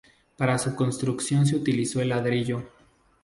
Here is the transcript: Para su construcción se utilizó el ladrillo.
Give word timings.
Para 0.35 0.57
su 0.57 0.73
construcción 0.75 1.45
se 1.45 1.55
utilizó 1.55 2.01
el 2.01 2.09
ladrillo. 2.09 2.63